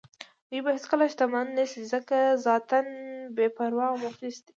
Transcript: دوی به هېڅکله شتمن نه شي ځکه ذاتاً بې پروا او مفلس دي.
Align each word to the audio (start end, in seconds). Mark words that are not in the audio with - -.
دوی 0.49 0.59
به 0.65 0.69
هېڅکله 0.77 1.05
شتمن 1.13 1.47
نه 1.57 1.65
شي 1.71 1.81
ځکه 1.93 2.17
ذاتاً 2.45 2.81
بې 3.35 3.47
پروا 3.55 3.85
او 3.91 3.97
مفلس 4.05 4.35
دي. 4.45 4.49